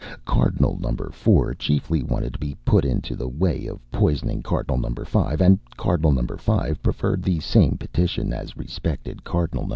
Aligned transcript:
Cardinal 0.25 0.79
No. 0.81 0.91
4 1.11 1.53
chiefly 1.53 2.01
wanted 2.01 2.33
to 2.33 2.39
be 2.39 2.57
put 2.65 2.85
into 2.85 3.15
the 3.15 3.29
way 3.29 3.67
of 3.67 3.79
poisoning 3.91 4.41
Cardinal 4.41 4.79
No. 4.79 4.89
5; 5.05 5.39
and 5.39 5.59
Cardinal 5.77 6.11
No. 6.11 6.23
5 6.23 6.81
preferred 6.81 7.21
the 7.21 7.39
same 7.39 7.77
petition 7.77 8.33
as 8.33 8.57
respected 8.57 9.23
Cardinal 9.23 9.65
No. 9.67 9.69